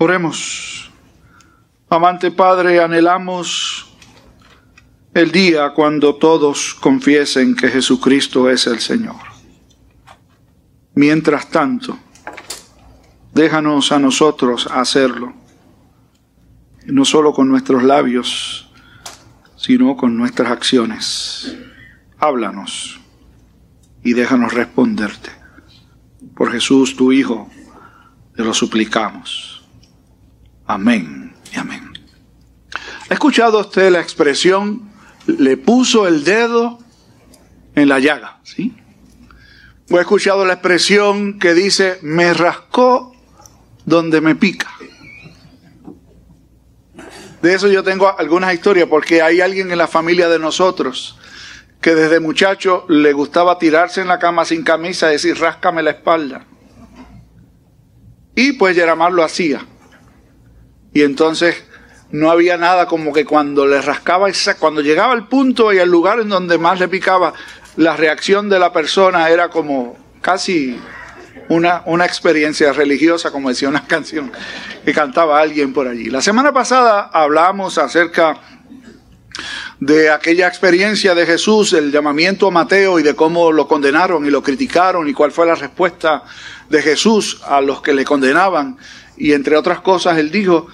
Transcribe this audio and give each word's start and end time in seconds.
Oremos. 0.00 0.92
Amante 1.90 2.30
Padre, 2.30 2.80
anhelamos 2.80 3.92
el 5.12 5.32
día 5.32 5.70
cuando 5.70 6.14
todos 6.14 6.74
confiesen 6.74 7.56
que 7.56 7.66
Jesucristo 7.66 8.48
es 8.48 8.68
el 8.68 8.78
Señor. 8.78 9.16
Mientras 10.94 11.50
tanto, 11.50 11.98
déjanos 13.34 13.90
a 13.90 13.98
nosotros 13.98 14.68
hacerlo, 14.70 15.32
no 16.86 17.04
solo 17.04 17.32
con 17.32 17.48
nuestros 17.48 17.82
labios, 17.82 18.70
sino 19.56 19.96
con 19.96 20.16
nuestras 20.16 20.52
acciones. 20.52 21.56
Háblanos 22.20 23.00
y 24.04 24.12
déjanos 24.12 24.54
responderte. 24.54 25.30
Por 26.36 26.52
Jesús, 26.52 26.94
tu 26.94 27.10
Hijo, 27.10 27.50
te 28.36 28.44
lo 28.44 28.54
suplicamos. 28.54 29.57
Amén 30.68 31.34
y 31.50 31.58
amén. 31.58 31.94
¿Ha 33.08 33.14
escuchado 33.14 33.60
usted 33.60 33.90
la 33.90 34.00
expresión, 34.00 34.90
le 35.26 35.56
puso 35.56 36.06
el 36.06 36.24
dedo 36.24 36.78
en 37.74 37.88
la 37.88 37.98
llaga? 38.00 38.38
¿Sí? 38.44 38.76
¿O 39.90 39.96
ha 39.96 40.02
escuchado 40.02 40.44
la 40.44 40.52
expresión 40.52 41.38
que 41.38 41.54
dice, 41.54 41.98
me 42.02 42.34
rascó 42.34 43.16
donde 43.86 44.20
me 44.20 44.34
pica? 44.34 44.70
De 47.40 47.54
eso 47.54 47.68
yo 47.68 47.82
tengo 47.82 48.18
algunas 48.18 48.52
historias 48.52 48.88
porque 48.90 49.22
hay 49.22 49.40
alguien 49.40 49.72
en 49.72 49.78
la 49.78 49.88
familia 49.88 50.28
de 50.28 50.38
nosotros 50.38 51.18
que 51.80 51.94
desde 51.94 52.20
muchacho 52.20 52.84
le 52.90 53.14
gustaba 53.14 53.58
tirarse 53.58 54.02
en 54.02 54.08
la 54.08 54.18
cama 54.18 54.44
sin 54.44 54.64
camisa 54.64 55.08
y 55.08 55.12
decir, 55.12 55.38
ráscame 55.38 55.82
la 55.82 55.92
espalda. 55.92 56.44
Y 58.34 58.52
pues 58.52 58.76
Yeramar 58.76 59.12
lo 59.12 59.24
hacía. 59.24 59.64
Y 60.92 61.02
entonces 61.02 61.64
no 62.10 62.30
había 62.30 62.56
nada 62.56 62.86
como 62.86 63.12
que 63.12 63.24
cuando 63.24 63.66
le 63.66 63.80
rascaba, 63.82 64.28
cuando 64.58 64.80
llegaba 64.80 65.12
al 65.12 65.28
punto 65.28 65.72
y 65.72 65.78
al 65.78 65.90
lugar 65.90 66.20
en 66.20 66.28
donde 66.28 66.58
más 66.58 66.80
le 66.80 66.88
picaba, 66.88 67.34
la 67.76 67.96
reacción 67.96 68.48
de 68.48 68.58
la 68.58 68.72
persona 68.72 69.28
era 69.28 69.50
como 69.50 69.96
casi 70.20 70.78
una, 71.48 71.82
una 71.86 72.04
experiencia 72.06 72.72
religiosa, 72.72 73.30
como 73.30 73.50
decía 73.50 73.68
una 73.68 73.84
canción 73.86 74.32
que 74.84 74.92
cantaba 74.92 75.40
alguien 75.40 75.72
por 75.72 75.86
allí. 75.86 76.06
La 76.06 76.22
semana 76.22 76.52
pasada 76.52 77.10
hablamos 77.12 77.78
acerca 77.78 78.40
de 79.80 80.10
aquella 80.10 80.48
experiencia 80.48 81.14
de 81.14 81.24
Jesús, 81.24 81.72
el 81.72 81.92
llamamiento 81.92 82.48
a 82.48 82.50
Mateo 82.50 82.98
y 82.98 83.02
de 83.02 83.14
cómo 83.14 83.52
lo 83.52 83.68
condenaron 83.68 84.26
y 84.26 84.30
lo 84.30 84.42
criticaron 84.42 85.08
y 85.08 85.12
cuál 85.12 85.30
fue 85.30 85.46
la 85.46 85.54
respuesta 85.54 86.24
de 86.68 86.82
Jesús 86.82 87.40
a 87.46 87.60
los 87.60 87.80
que 87.80 87.92
le 87.92 88.04
condenaban. 88.04 88.76
Y 89.18 89.32
entre 89.32 89.56
otras 89.56 89.80
cosas, 89.80 90.18
él 90.18 90.30
dijo 90.30 90.68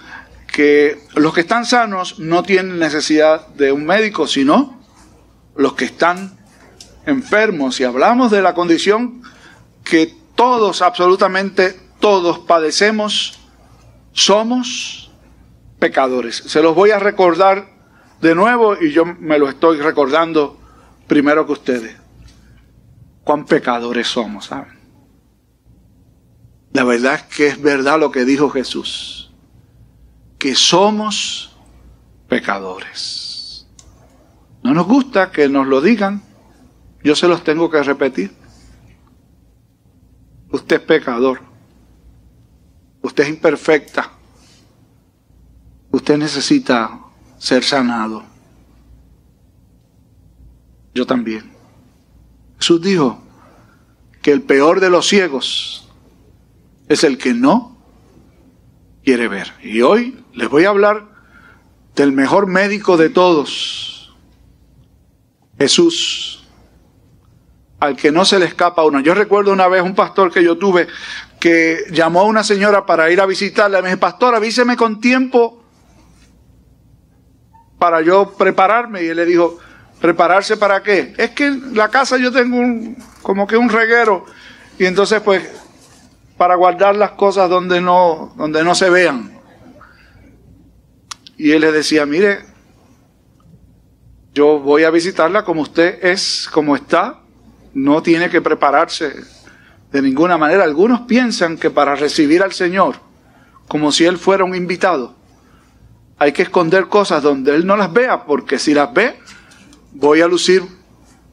que 0.46 1.00
los 1.16 1.34
que 1.34 1.40
están 1.40 1.64
sanos 1.64 2.18
no 2.18 2.42
tienen 2.42 2.78
necesidad 2.78 3.48
de 3.48 3.72
un 3.72 3.84
médico, 3.84 4.26
sino 4.26 4.80
los 5.56 5.74
que 5.74 5.86
están 5.86 6.36
enfermos. 7.06 7.80
Y 7.80 7.84
hablamos 7.84 8.30
de 8.30 8.42
la 8.42 8.54
condición 8.54 9.22
que 9.82 10.14
todos, 10.36 10.82
absolutamente 10.82 11.78
todos 12.00 12.38
padecemos, 12.40 13.40
somos 14.12 15.10
pecadores. 15.78 16.36
Se 16.36 16.62
los 16.62 16.74
voy 16.74 16.90
a 16.90 16.98
recordar 16.98 17.68
de 18.20 18.34
nuevo 18.34 18.76
y 18.80 18.92
yo 18.92 19.04
me 19.04 19.38
lo 19.38 19.48
estoy 19.48 19.80
recordando 19.80 20.58
primero 21.06 21.46
que 21.46 21.52
ustedes. 21.52 21.96
Cuán 23.22 23.44
pecadores 23.46 24.06
somos, 24.06 24.46
¿saben? 24.46 24.73
La 26.74 26.82
verdad 26.82 27.14
es 27.14 27.22
que 27.22 27.46
es 27.46 27.62
verdad 27.62 28.00
lo 28.00 28.10
que 28.10 28.24
dijo 28.24 28.50
Jesús, 28.50 29.30
que 30.40 30.56
somos 30.56 31.56
pecadores. 32.28 33.68
No 34.64 34.74
nos 34.74 34.84
gusta 34.84 35.30
que 35.30 35.48
nos 35.48 35.68
lo 35.68 35.80
digan, 35.80 36.20
yo 37.04 37.14
se 37.14 37.28
los 37.28 37.44
tengo 37.44 37.70
que 37.70 37.80
repetir. 37.80 38.34
Usted 40.50 40.80
es 40.80 40.82
pecador, 40.82 41.42
usted 43.02 43.22
es 43.22 43.28
imperfecta, 43.28 44.10
usted 45.92 46.18
necesita 46.18 46.98
ser 47.38 47.62
sanado. 47.62 48.24
Yo 50.92 51.06
también. 51.06 51.52
Jesús 52.58 52.82
dijo 52.82 53.22
que 54.22 54.32
el 54.32 54.42
peor 54.42 54.80
de 54.80 54.90
los 54.90 55.06
ciegos 55.06 55.83
es 56.88 57.04
el 57.04 57.18
que 57.18 57.34
no 57.34 57.76
quiere 59.04 59.28
ver. 59.28 59.52
Y 59.62 59.82
hoy 59.82 60.24
les 60.32 60.48
voy 60.48 60.64
a 60.64 60.70
hablar 60.70 61.06
del 61.94 62.12
mejor 62.12 62.46
médico 62.46 62.96
de 62.96 63.08
todos, 63.08 64.14
Jesús, 65.58 66.44
al 67.78 67.96
que 67.96 68.10
no 68.10 68.24
se 68.24 68.38
le 68.38 68.46
escapa 68.46 68.84
uno. 68.84 69.00
Yo 69.00 69.14
recuerdo 69.14 69.52
una 69.52 69.68
vez 69.68 69.82
un 69.82 69.94
pastor 69.94 70.32
que 70.32 70.42
yo 70.42 70.56
tuve 70.58 70.88
que 71.38 71.84
llamó 71.90 72.20
a 72.20 72.24
una 72.24 72.42
señora 72.42 72.86
para 72.86 73.10
ir 73.10 73.20
a 73.20 73.26
visitarla. 73.26 73.82
Me 73.82 73.88
dijo, 73.88 74.00
pastor, 74.00 74.34
avíseme 74.34 74.76
con 74.76 75.00
tiempo 75.00 75.62
para 77.78 78.00
yo 78.00 78.32
prepararme. 78.38 79.02
Y 79.02 79.08
él 79.08 79.16
le 79.16 79.26
dijo, 79.26 79.58
¿prepararse 80.00 80.56
para 80.56 80.82
qué? 80.82 81.12
Es 81.18 81.30
que 81.30 81.46
en 81.46 81.76
la 81.76 81.90
casa 81.90 82.16
yo 82.16 82.32
tengo 82.32 82.56
un, 82.56 82.96
como 83.20 83.46
que 83.46 83.58
un 83.58 83.68
reguero. 83.68 84.24
Y 84.78 84.86
entonces 84.86 85.20
pues 85.20 85.42
para 86.36 86.56
guardar 86.56 86.96
las 86.96 87.12
cosas 87.12 87.48
donde 87.48 87.80
no, 87.80 88.32
donde 88.36 88.64
no 88.64 88.74
se 88.74 88.90
vean. 88.90 89.38
Y 91.36 91.52
él 91.52 91.60
le 91.60 91.72
decía, 91.72 92.06
mire, 92.06 92.40
yo 94.32 94.58
voy 94.58 94.84
a 94.84 94.90
visitarla 94.90 95.44
como 95.44 95.62
usted 95.62 96.04
es, 96.04 96.48
como 96.52 96.74
está, 96.74 97.20
no 97.72 98.02
tiene 98.02 98.30
que 98.30 98.40
prepararse 98.40 99.14
de 99.92 100.02
ninguna 100.02 100.36
manera. 100.36 100.64
Algunos 100.64 101.02
piensan 101.02 101.56
que 101.56 101.70
para 101.70 101.94
recibir 101.94 102.42
al 102.42 102.52
Señor, 102.52 102.96
como 103.68 103.92
si 103.92 104.04
Él 104.04 104.18
fuera 104.18 104.44
un 104.44 104.54
invitado, 104.54 105.14
hay 106.18 106.32
que 106.32 106.42
esconder 106.42 106.86
cosas 106.86 107.22
donde 107.22 107.54
Él 107.54 107.66
no 107.66 107.76
las 107.76 107.92
vea, 107.92 108.24
porque 108.24 108.58
si 108.58 108.74
las 108.74 108.92
ve, 108.92 109.16
voy 109.92 110.20
a 110.20 110.26
lucir 110.26 110.62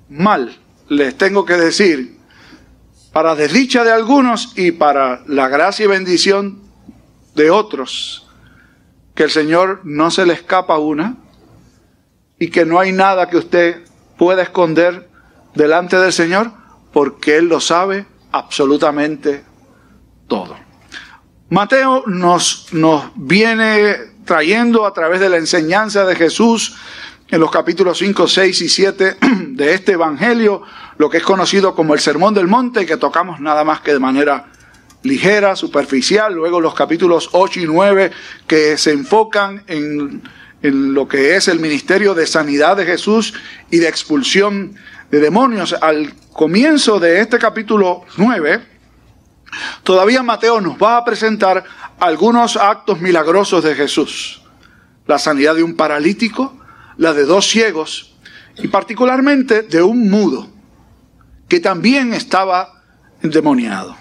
mal. 0.09 0.55
Les 0.89 1.17
tengo 1.17 1.45
que 1.45 1.55
decir 1.55 2.17
para 3.11 3.35
desdicha 3.35 3.83
de 3.83 3.91
algunos 3.91 4.53
y 4.57 4.71
para 4.71 5.21
la 5.27 5.47
gracia 5.47 5.85
y 5.85 5.87
bendición 5.87 6.61
de 7.35 7.49
otros, 7.49 8.27
que 9.15 9.23
el 9.23 9.31
Señor 9.31 9.81
no 9.83 10.11
se 10.11 10.25
le 10.25 10.33
escapa 10.33 10.77
una 10.77 11.17
y 12.39 12.49
que 12.49 12.65
no 12.65 12.79
hay 12.79 12.91
nada 12.91 13.29
que 13.29 13.37
usted 13.37 13.83
pueda 14.17 14.41
esconder 14.41 15.09
delante 15.55 15.97
del 15.97 16.13
Señor, 16.13 16.51
porque 16.93 17.37
Él 17.37 17.45
lo 17.45 17.59
sabe 17.59 18.05
absolutamente 18.31 19.43
todo. 20.27 20.55
Mateo 21.49 22.03
nos, 22.07 22.67
nos 22.71 23.11
viene 23.15 23.95
trayendo 24.25 24.85
a 24.85 24.93
través 24.93 25.19
de 25.19 25.29
la 25.29 25.37
enseñanza 25.37 26.05
de 26.05 26.15
Jesús 26.15 26.77
en 27.27 27.39
los 27.39 27.51
capítulos 27.51 27.97
5, 27.97 28.27
6 28.27 28.61
y 28.61 28.69
7 28.69 29.17
de 29.49 29.73
este 29.73 29.93
Evangelio, 29.93 30.63
lo 31.01 31.09
que 31.09 31.17
es 31.17 31.23
conocido 31.23 31.73
como 31.73 31.95
el 31.95 31.99
Sermón 31.99 32.35
del 32.35 32.47
Monte, 32.47 32.85
que 32.85 32.95
tocamos 32.95 33.39
nada 33.39 33.63
más 33.63 33.81
que 33.81 33.91
de 33.91 33.97
manera 33.97 34.51
ligera, 35.01 35.55
superficial, 35.55 36.31
luego 36.31 36.61
los 36.61 36.75
capítulos 36.75 37.29
8 37.31 37.61
y 37.61 37.65
9 37.65 38.11
que 38.45 38.77
se 38.77 38.91
enfocan 38.91 39.63
en, 39.65 40.21
en 40.61 40.93
lo 40.93 41.07
que 41.07 41.35
es 41.35 41.47
el 41.47 41.59
ministerio 41.59 42.13
de 42.13 42.27
sanidad 42.27 42.77
de 42.77 42.85
Jesús 42.85 43.33
y 43.71 43.79
de 43.79 43.87
expulsión 43.87 44.75
de 45.09 45.19
demonios. 45.19 45.73
Al 45.81 46.13
comienzo 46.33 46.99
de 46.99 47.19
este 47.19 47.39
capítulo 47.39 48.05
9, 48.17 48.63
todavía 49.81 50.21
Mateo 50.21 50.61
nos 50.61 50.77
va 50.77 50.97
a 50.97 51.03
presentar 51.03 51.63
algunos 51.99 52.57
actos 52.57 53.01
milagrosos 53.01 53.63
de 53.63 53.73
Jesús. 53.73 54.43
La 55.07 55.17
sanidad 55.17 55.55
de 55.55 55.63
un 55.63 55.75
paralítico, 55.75 56.61
la 56.97 57.11
de 57.13 57.25
dos 57.25 57.49
ciegos 57.49 58.13
y 58.57 58.67
particularmente 58.67 59.63
de 59.63 59.81
un 59.81 60.07
mudo 60.07 60.60
que 61.51 61.59
también 61.59 62.13
estaba 62.13 62.81
endemoniado. 63.21 63.97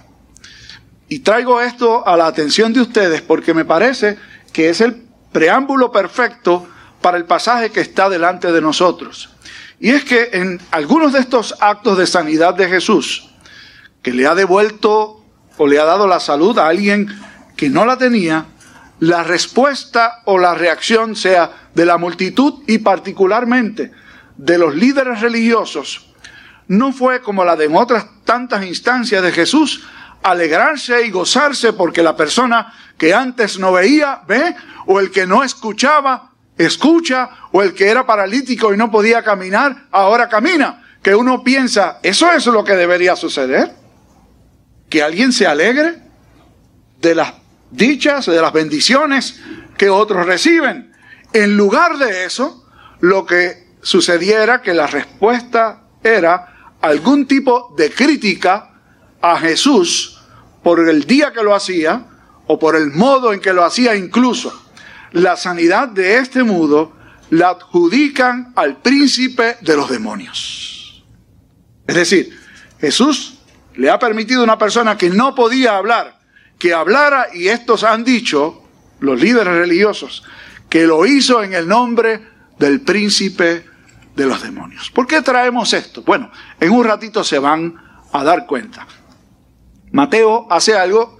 Y 1.08 1.19
traigo 1.19 1.61
esto 1.61 2.06
a 2.06 2.17
la 2.17 2.29
atención 2.29 2.73
de 2.73 2.81
ustedes 2.81 3.23
porque 3.23 3.55
me 3.55 3.64
parece 3.64 4.19
que 4.52 4.69
es 4.69 4.81
el 4.81 5.02
preámbulo 5.32 5.91
perfecto 5.91 6.69
para 7.02 7.17
el 7.17 7.25
pasaje 7.25 7.70
que 7.70 7.81
está 7.81 8.08
delante 8.08 8.52
de 8.52 8.61
nosotros. 8.61 9.31
Y 9.81 9.91
es 9.91 10.05
que 10.05 10.31
en 10.32 10.61
algunos 10.70 11.12
de 11.12 11.19
estos 11.19 11.56
actos 11.58 11.99
de 11.99 12.06
sanidad 12.06 12.55
de 12.55 12.69
Jesús, 12.69 13.31
que 14.00 14.12
le 14.12 14.29
ha 14.29 14.37
devuelto 14.37 15.25
o 15.56 15.67
le 15.67 15.81
ha 15.81 15.85
dado 15.85 16.06
la 16.06 16.20
salud 16.20 16.56
a 16.56 16.69
alguien 16.69 17.08
que 17.56 17.69
no 17.69 17.85
la 17.85 17.99
tenía, 17.99 18.46
la 19.00 19.25
respuesta 19.25 20.23
o 20.25 20.38
la 20.38 20.55
reacción 20.55 21.17
sea 21.17 21.70
de 21.75 21.85
la 21.85 21.99
multitud 21.99 22.62
y 22.69 22.79
particularmente 22.79 23.91
de 24.37 24.56
los 24.56 24.76
líderes 24.76 25.20
religiosos, 25.20 26.10
no 26.70 26.93
fue 26.93 27.20
como 27.20 27.44
la 27.44 27.56
de 27.56 27.67
otras 27.67 28.06
tantas 28.25 28.64
instancias 28.64 29.20
de 29.25 29.32
Jesús, 29.32 29.82
alegrarse 30.22 31.05
y 31.05 31.11
gozarse 31.11 31.72
porque 31.72 32.00
la 32.00 32.14
persona 32.14 32.72
que 32.96 33.12
antes 33.12 33.58
no 33.58 33.72
veía, 33.72 34.20
ve, 34.28 34.55
o 34.87 35.00
el 35.00 35.11
que 35.11 35.26
no 35.26 35.43
escuchaba, 35.43 36.31
escucha, 36.56 37.28
o 37.50 37.61
el 37.61 37.75
que 37.75 37.88
era 37.88 38.06
paralítico 38.06 38.72
y 38.72 38.76
no 38.76 38.88
podía 38.88 39.25
caminar, 39.25 39.88
ahora 39.90 40.28
camina. 40.28 40.84
Que 41.02 41.12
uno 41.12 41.43
piensa, 41.43 41.99
eso 42.05 42.31
es 42.31 42.46
lo 42.46 42.62
que 42.62 42.76
debería 42.76 43.17
suceder. 43.17 43.75
Que 44.88 45.02
alguien 45.02 45.32
se 45.32 45.49
alegre 45.49 46.00
de 47.00 47.17
las 47.17 47.34
dichas, 47.72 48.26
de 48.26 48.40
las 48.40 48.52
bendiciones 48.52 49.40
que 49.76 49.90
otros 49.90 50.25
reciben. 50.25 50.93
En 51.32 51.56
lugar 51.56 51.99
de 51.99 52.26
eso, 52.26 52.64
lo 53.00 53.26
que 53.26 53.75
sucediera 53.82 54.62
que 54.62 54.72
la 54.72 54.87
respuesta 54.87 55.81
era 56.05 56.50
algún 56.81 57.27
tipo 57.27 57.75
de 57.77 57.91
crítica 57.91 58.71
a 59.21 59.38
Jesús 59.38 60.21
por 60.62 60.88
el 60.88 61.05
día 61.05 61.32
que 61.32 61.43
lo 61.43 61.55
hacía 61.55 62.06
o 62.47 62.59
por 62.59 62.77
el 62.77 62.91
modo 62.91 63.32
en 63.32 63.41
que 63.41 63.53
lo 63.53 63.65
hacía 63.65 63.94
incluso. 63.97 64.53
La 65.12 65.37
sanidad 65.37 65.88
de 65.88 66.19
este 66.19 66.43
mudo 66.43 66.93
la 67.31 67.50
adjudican 67.50 68.53
al 68.56 68.79
príncipe 68.79 69.56
de 69.61 69.77
los 69.77 69.88
demonios. 69.88 71.05
Es 71.87 71.94
decir, 71.94 72.38
Jesús 72.81 73.38
le 73.75 73.91
ha 73.91 73.99
permitido 73.99 74.41
a 74.41 74.44
una 74.44 74.59
persona 74.59 74.97
que 74.97 75.11
no 75.11 75.35
podía 75.35 75.77
hablar, 75.77 76.19
que 76.59 76.75
hablara 76.75 77.29
y 77.32 77.49
estos 77.49 77.85
han 77.85 78.05
dicho, 78.05 78.62
los 79.00 79.21
líderes 79.21 79.55
religiosos, 79.55 80.23
que 80.69 80.87
lo 80.87 81.06
hizo 81.06 81.43
en 81.43 81.55
el 81.55 81.67
nombre 81.67 82.21
del 82.59 82.81
príncipe 82.82 83.65
de 84.20 84.26
los 84.26 84.43
demonios. 84.43 84.90
¿Por 84.90 85.06
qué 85.06 85.22
traemos 85.22 85.72
esto? 85.72 86.02
Bueno, 86.02 86.31
en 86.61 86.70
un 86.72 86.84
ratito 86.84 87.25
se 87.25 87.38
van 87.38 87.75
a 88.12 88.22
dar 88.22 88.46
cuenta. 88.46 88.87
Mateo 89.93 90.46
hace 90.50 90.76
algo 90.76 91.17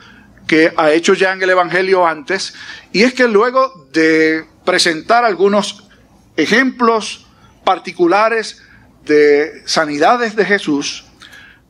que 0.47 0.73
ha 0.77 0.91
hecho 0.91 1.15
ya 1.15 1.33
en 1.33 1.43
el 1.43 1.49
Evangelio 1.49 2.07
antes, 2.07 2.55
y 2.93 3.03
es 3.03 3.15
que 3.15 3.27
luego 3.27 3.89
de 3.91 4.45
presentar 4.67 5.25
algunos 5.25 5.89
ejemplos 6.37 7.27
particulares 7.65 8.63
de 9.07 9.63
sanidades 9.65 10.37
de 10.37 10.45
Jesús, 10.45 11.07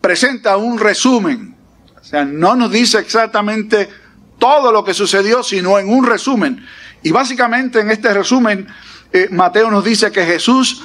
presenta 0.00 0.56
un 0.56 0.78
resumen. 0.78 1.54
O 2.00 2.04
sea, 2.04 2.24
no 2.24 2.56
nos 2.56 2.72
dice 2.72 2.98
exactamente 2.98 3.88
todo 4.38 4.72
lo 4.72 4.82
que 4.82 4.94
sucedió, 4.94 5.44
sino 5.44 5.78
en 5.78 5.88
un 5.88 6.04
resumen. 6.04 6.66
Y 7.04 7.12
básicamente 7.12 7.80
en 7.80 7.90
este 7.90 8.12
resumen, 8.12 8.66
eh, 9.12 9.28
Mateo 9.30 9.70
nos 9.70 9.84
dice 9.84 10.10
que 10.10 10.24
Jesús 10.24 10.82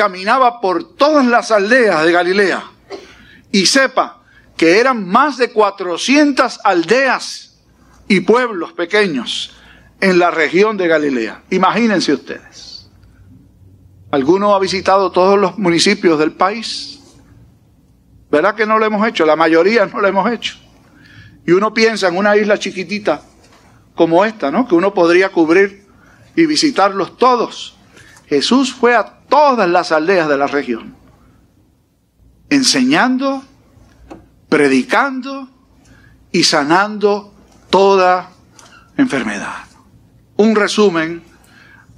caminaba 0.00 0.62
por 0.62 0.96
todas 0.96 1.26
las 1.26 1.50
aldeas 1.50 2.02
de 2.06 2.10
Galilea. 2.10 2.64
Y 3.52 3.66
sepa 3.66 4.22
que 4.56 4.80
eran 4.80 5.06
más 5.06 5.36
de 5.36 5.52
400 5.52 6.60
aldeas 6.64 7.58
y 8.08 8.20
pueblos 8.20 8.72
pequeños 8.72 9.54
en 10.00 10.18
la 10.18 10.30
región 10.30 10.78
de 10.78 10.88
Galilea. 10.88 11.42
Imagínense 11.50 12.14
ustedes. 12.14 12.88
¿Alguno 14.10 14.54
ha 14.54 14.58
visitado 14.58 15.12
todos 15.12 15.38
los 15.38 15.58
municipios 15.58 16.18
del 16.18 16.32
país? 16.32 17.00
¿Verdad 18.30 18.54
que 18.54 18.64
no 18.64 18.78
lo 18.78 18.86
hemos 18.86 19.06
hecho? 19.06 19.26
La 19.26 19.36
mayoría 19.36 19.84
no 19.84 20.00
lo 20.00 20.08
hemos 20.08 20.32
hecho. 20.32 20.54
Y 21.46 21.50
uno 21.50 21.74
piensa 21.74 22.08
en 22.08 22.16
una 22.16 22.38
isla 22.38 22.58
chiquitita 22.58 23.20
como 23.94 24.24
esta, 24.24 24.50
¿no? 24.50 24.66
Que 24.66 24.74
uno 24.74 24.94
podría 24.94 25.28
cubrir 25.28 25.84
y 26.34 26.46
visitarlos 26.46 27.18
todos. 27.18 27.76
Jesús 28.30 28.72
fue 28.72 28.94
a 28.94 29.04
todas 29.28 29.68
las 29.68 29.90
aldeas 29.90 30.28
de 30.28 30.38
la 30.38 30.46
región, 30.46 30.94
enseñando, 32.48 33.42
predicando 34.48 35.48
y 36.30 36.44
sanando 36.44 37.34
toda 37.70 38.30
enfermedad. 38.96 39.64
Un 40.36 40.54
resumen 40.54 41.24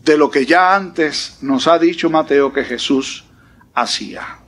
de 0.02 0.16
lo 0.16 0.30
que 0.30 0.46
ya 0.46 0.74
antes 0.74 1.36
nos 1.42 1.66
ha 1.68 1.78
dicho 1.78 2.08
Mateo 2.08 2.50
que 2.50 2.64
Jesús 2.64 3.24
hacía. 3.74 4.38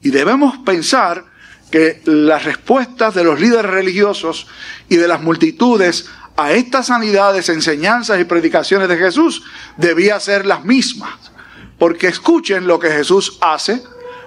Y 0.00 0.08
debemos 0.08 0.56
pensar 0.56 1.26
que 1.70 2.00
las 2.06 2.46
respuestas 2.46 3.14
de 3.14 3.24
los 3.24 3.38
líderes 3.38 3.70
religiosos 3.70 4.46
y 4.88 4.96
de 4.96 5.06
las 5.06 5.20
multitudes 5.20 6.08
a 6.38 6.52
estas 6.52 6.86
sanidades, 6.86 7.48
enseñanzas 7.48 8.20
y 8.20 8.24
predicaciones 8.24 8.88
de 8.88 8.96
Jesús 8.96 9.42
debía 9.76 10.20
ser 10.20 10.46
las 10.46 10.64
mismas. 10.64 11.32
Porque 11.80 12.06
escuchen 12.06 12.68
lo 12.68 12.78
que 12.78 12.90
Jesús 12.90 13.38
hace 13.40 13.82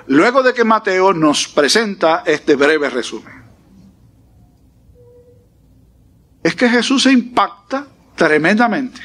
luego 0.07 0.43
de 0.43 0.53
que 0.53 0.65
Mateo 0.65 1.13
nos 1.13 1.47
presenta 1.47 2.23
este 2.25 2.57
breve 2.57 2.89
resumen. 2.89 3.41
Es 6.43 6.53
que 6.53 6.67
Jesús 6.67 7.03
se 7.03 7.13
impacta 7.13 7.87
tremendamente. 8.17 8.99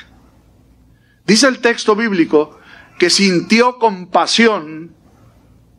Dice 1.24 1.46
el 1.46 1.60
texto 1.60 1.94
bíblico 1.94 2.58
que 2.98 3.08
sintió 3.08 3.78
compasión 3.78 4.96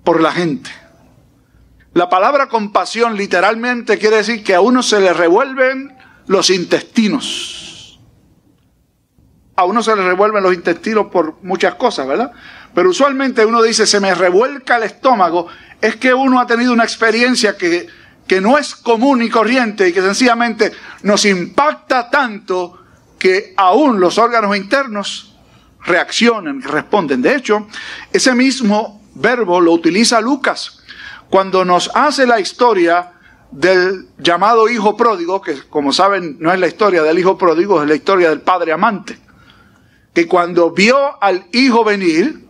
por 0.05 0.21
la 0.21 0.31
gente. 0.31 0.71
La 1.93 2.07
palabra 2.07 2.47
compasión 2.47 3.17
literalmente 3.17 3.97
quiere 3.97 4.17
decir 4.17 4.45
que 4.45 4.55
a 4.55 4.61
uno 4.61 4.81
se 4.81 5.01
le 5.01 5.11
revuelven 5.11 5.96
los 6.27 6.49
intestinos. 6.49 7.99
A 9.55 9.65
uno 9.65 9.81
se 9.81 9.95
le 9.95 10.03
revuelven 10.03 10.43
los 10.43 10.53
intestinos 10.53 11.07
por 11.07 11.41
muchas 11.41 11.75
cosas, 11.75 12.07
¿verdad? 12.07 12.31
Pero 12.75 12.89
usualmente 12.89 13.45
uno 13.45 13.61
dice, 13.61 13.87
se 13.87 13.99
me 13.99 14.13
revuelca 14.13 14.77
el 14.77 14.83
estómago, 14.83 15.47
es 15.81 15.95
que 15.95 16.13
uno 16.13 16.39
ha 16.39 16.45
tenido 16.45 16.73
una 16.73 16.83
experiencia 16.83 17.57
que, 17.57 17.87
que 18.27 18.39
no 18.39 18.57
es 18.57 18.75
común 18.75 19.23
y 19.23 19.29
corriente 19.29 19.87
y 19.87 19.93
que 19.93 20.01
sencillamente 20.01 20.71
nos 21.01 21.25
impacta 21.25 22.09
tanto 22.09 22.83
que 23.17 23.53
aún 23.57 23.99
los 23.99 24.19
órganos 24.19 24.55
internos 24.55 25.35
reaccionan, 25.85 26.61
responden. 26.61 27.21
De 27.21 27.35
hecho, 27.35 27.67
ese 28.13 28.35
mismo 28.35 29.01
verbo 29.15 29.59
lo 29.59 29.71
utiliza 29.71 30.21
Lucas 30.21 30.83
cuando 31.29 31.65
nos 31.65 31.89
hace 31.95 32.27
la 32.27 32.39
historia 32.39 33.13
del 33.51 34.09
llamado 34.17 34.69
hijo 34.69 34.97
pródigo, 34.97 35.41
que 35.41 35.61
como 35.69 35.93
saben 35.93 36.37
no 36.39 36.53
es 36.53 36.59
la 36.59 36.67
historia 36.67 37.03
del 37.03 37.19
hijo 37.19 37.37
pródigo, 37.37 37.81
es 37.81 37.87
la 37.87 37.95
historia 37.95 38.29
del 38.29 38.41
padre 38.41 38.73
amante, 38.73 39.17
que 40.13 40.27
cuando 40.27 40.71
vio 40.71 41.21
al 41.21 41.45
hijo 41.53 41.83
venir, 41.83 42.47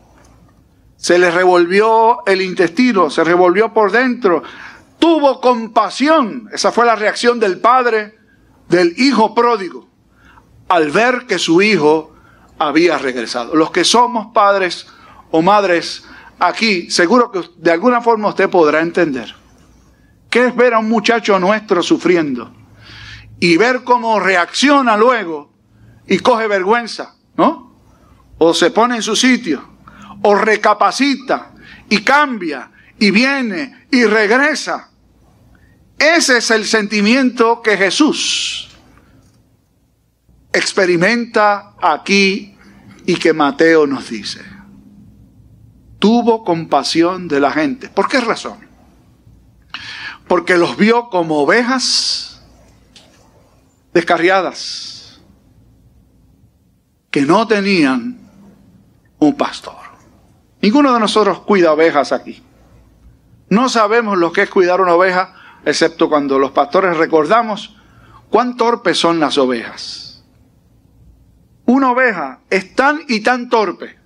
se 0.95 1.19
le 1.19 1.29
revolvió 1.29 2.25
el 2.25 2.41
intestino, 2.41 3.09
se 3.09 3.23
revolvió 3.23 3.73
por 3.73 3.91
dentro, 3.91 4.43
tuvo 4.97 5.39
compasión, 5.39 6.49
esa 6.51 6.71
fue 6.71 6.85
la 6.85 6.95
reacción 6.95 7.39
del 7.39 7.59
padre 7.59 8.15
del 8.67 8.93
hijo 8.97 9.35
pródigo, 9.35 9.87
al 10.67 10.91
ver 10.91 11.25
que 11.27 11.37
su 11.37 11.61
hijo 11.61 12.13
había 12.57 12.97
regresado. 12.97 13.55
Los 13.55 13.71
que 13.71 13.83
somos 13.83 14.33
padres 14.33 14.87
o 15.31 15.41
madres 15.41 16.03
aquí, 16.39 16.89
seguro 16.89 17.31
que 17.31 17.41
de 17.57 17.71
alguna 17.71 18.01
forma 18.01 18.29
usted 18.29 18.49
podrá 18.49 18.81
entender. 18.81 19.35
¿Qué 20.29 20.47
es 20.47 20.55
ver 20.55 20.73
a 20.73 20.79
un 20.79 20.89
muchacho 20.89 21.39
nuestro 21.39 21.81
sufriendo? 21.81 22.53
Y 23.39 23.57
ver 23.57 23.83
cómo 23.83 24.19
reacciona 24.19 24.97
luego 24.97 25.53
y 26.07 26.19
coge 26.19 26.47
vergüenza, 26.47 27.15
¿no? 27.35 27.77
O 28.37 28.53
se 28.53 28.71
pone 28.71 28.97
en 28.97 29.01
su 29.01 29.15
sitio, 29.15 29.63
o 30.21 30.35
recapacita 30.35 31.53
y 31.89 32.01
cambia 32.01 32.71
y 32.99 33.11
viene 33.11 33.87
y 33.91 34.05
regresa. 34.05 34.91
Ese 35.97 36.37
es 36.37 36.51
el 36.51 36.65
sentimiento 36.65 37.61
que 37.61 37.77
Jesús 37.77 38.69
experimenta 40.51 41.73
aquí 41.81 42.55
y 43.05 43.15
que 43.15 43.33
Mateo 43.33 43.87
nos 43.87 44.09
dice 44.09 44.57
tuvo 45.99 46.43
compasión 46.43 47.27
de 47.27 47.39
la 47.39 47.51
gente. 47.51 47.89
¿Por 47.89 48.07
qué 48.07 48.19
razón? 48.19 48.66
Porque 50.27 50.57
los 50.57 50.77
vio 50.77 51.09
como 51.09 51.39
ovejas 51.39 52.41
descarriadas, 53.93 55.21
que 57.09 57.21
no 57.21 57.47
tenían 57.47 58.19
un 59.19 59.35
pastor. 59.35 59.75
Ninguno 60.61 60.93
de 60.93 60.99
nosotros 60.99 61.39
cuida 61.39 61.73
ovejas 61.73 62.11
aquí. 62.11 62.43
No 63.49 63.69
sabemos 63.69 64.17
lo 64.17 64.31
que 64.31 64.43
es 64.43 64.49
cuidar 64.49 64.81
una 64.81 64.93
oveja, 64.93 65.33
excepto 65.65 66.09
cuando 66.09 66.37
los 66.37 66.51
pastores 66.51 66.97
recordamos 66.97 67.75
cuán 68.29 68.57
torpes 68.57 68.97
son 68.97 69.19
las 69.19 69.37
ovejas. 69.37 70.23
Una 71.65 71.91
oveja 71.91 72.41
es 72.49 72.75
tan 72.75 73.01
y 73.07 73.21
tan 73.21 73.49
torpe 73.49 73.97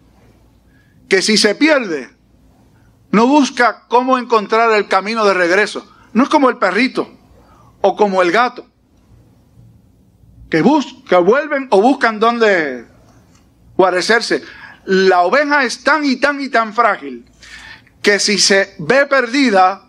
que 1.10 1.22
si 1.22 1.38
se 1.38 1.56
pierde, 1.56 2.10
no 3.12 3.28
busca 3.28 3.88
cómo 3.88 4.18
encontrar 4.18 4.72
el 4.72 4.88
camino 4.88 5.26
de 5.26 5.34
regreso. 5.34 5.91
No 6.14 6.24
es 6.24 6.30
como 6.30 6.50
el 6.50 6.58
perrito 6.58 7.10
o 7.82 7.96
como 7.96 8.22
el 8.22 8.32
gato, 8.32 8.66
que, 10.50 10.64
que 11.08 11.16
vuelven 11.16 11.68
o 11.72 11.82
buscan 11.82 12.20
dónde 12.20 12.86
guarecerse. 13.78 14.44
La 14.86 15.22
oveja 15.22 15.64
es 15.64 15.84
tan 15.84 16.04
y 16.06 16.18
tan 16.18 16.42
y 16.42 16.50
tan 16.50 16.74
frágil 16.74 17.26
que 18.02 18.20
si 18.20 18.38
se 18.38 18.76
ve 18.80 19.06
perdida, 19.06 19.84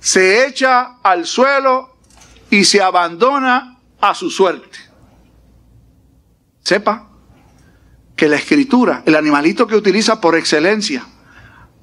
se 0.00 0.46
echa 0.46 0.96
al 1.02 1.26
suelo 1.26 1.96
y 2.50 2.64
se 2.64 2.80
abandona 2.82 3.78
a 4.00 4.14
su 4.14 4.30
suerte. 4.30 4.78
Sepa 6.62 7.08
que 8.16 8.28
la 8.28 8.36
escritura, 8.36 9.02
el 9.06 9.16
animalito 9.16 9.66
que 9.66 9.76
utiliza 9.76 10.20
por 10.20 10.34
excelencia 10.34 11.06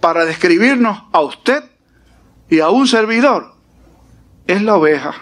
para 0.02 0.26
describirnos 0.26 1.04
a 1.12 1.22
usted 1.22 1.64
y 2.50 2.60
a 2.60 2.70
un 2.70 2.88
servidor, 2.88 3.55
es 4.48 4.62
la 4.62 4.76
oveja. 4.76 5.14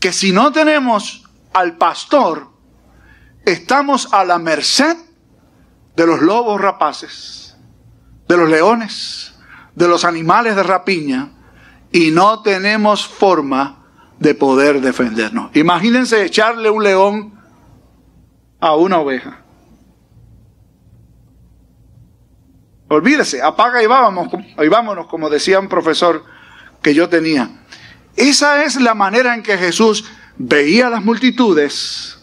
Que 0.00 0.12
si 0.12 0.32
no 0.32 0.52
tenemos 0.52 1.24
al 1.52 1.76
pastor, 1.76 2.48
estamos 3.44 4.12
a 4.12 4.24
la 4.24 4.38
merced 4.38 4.96
de 5.96 6.06
los 6.06 6.22
lobos 6.22 6.60
rapaces, 6.60 7.56
de 8.28 8.36
los 8.36 8.48
leones, 8.48 9.34
de 9.74 9.88
los 9.88 10.04
animales 10.04 10.56
de 10.56 10.62
rapiña, 10.62 11.32
y 11.92 12.10
no 12.10 12.42
tenemos 12.42 13.06
forma 13.06 13.84
de 14.18 14.34
poder 14.34 14.80
defendernos. 14.80 15.54
Imagínense 15.54 16.24
echarle 16.24 16.70
un 16.70 16.82
león 16.82 17.38
a 18.60 18.74
una 18.74 18.98
oveja. 18.98 19.40
Olvídese, 22.88 23.42
apaga 23.42 23.82
y 23.82 23.86
vámonos, 23.86 24.32
y 24.58 24.68
vámonos, 24.68 25.06
como 25.06 25.30
decía 25.30 25.58
un 25.58 25.68
profesor 25.68 26.24
que 26.82 26.94
yo 26.94 27.08
tenía. 27.08 27.50
Esa 28.16 28.64
es 28.64 28.80
la 28.80 28.94
manera 28.94 29.34
en 29.34 29.42
que 29.42 29.56
Jesús 29.56 30.04
veía 30.36 30.90
las 30.90 31.04
multitudes 31.04 32.18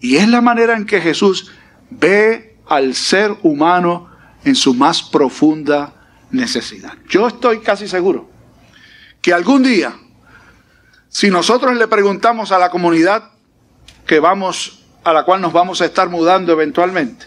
y 0.00 0.16
es 0.16 0.28
la 0.28 0.40
manera 0.40 0.76
en 0.76 0.86
que 0.86 1.00
Jesús 1.00 1.50
ve 1.90 2.58
al 2.68 2.94
ser 2.94 3.34
humano 3.42 4.10
en 4.44 4.54
su 4.54 4.74
más 4.74 5.02
profunda 5.02 5.94
necesidad. 6.30 6.94
Yo 7.08 7.26
estoy 7.26 7.60
casi 7.60 7.88
seguro 7.88 8.30
que 9.20 9.32
algún 9.32 9.62
día, 9.62 9.94
si 11.08 11.30
nosotros 11.30 11.76
le 11.76 11.88
preguntamos 11.88 12.52
a 12.52 12.58
la 12.58 12.70
comunidad 12.70 13.30
que 14.06 14.20
vamos, 14.20 14.84
a 15.02 15.12
la 15.12 15.24
cual 15.24 15.40
nos 15.40 15.52
vamos 15.52 15.80
a 15.80 15.86
estar 15.86 16.08
mudando 16.08 16.52
eventualmente, 16.52 17.26